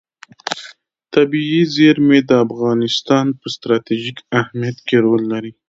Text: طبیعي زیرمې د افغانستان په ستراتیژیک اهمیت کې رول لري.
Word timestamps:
طبیعي 1.13 1.61
زیرمې 1.75 2.19
د 2.29 2.31
افغانستان 2.45 3.25
په 3.39 3.45
ستراتیژیک 3.55 4.17
اهمیت 4.39 4.77
کې 4.87 4.97
رول 5.05 5.21
لري. 5.31 5.51